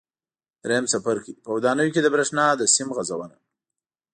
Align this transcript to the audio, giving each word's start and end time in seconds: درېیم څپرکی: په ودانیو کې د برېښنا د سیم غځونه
درېیم 0.63 0.85
څپرکی: 0.91 1.33
په 1.43 1.49
ودانیو 1.55 1.93
کې 1.93 2.01
د 2.03 2.07
برېښنا 2.13 2.45
د 2.55 2.61
سیم 2.75 2.89
غځونه 2.97 3.35